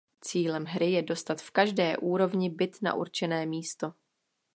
[0.21, 3.93] Cílem hry je dostat v každé úrovni byt na určené místo.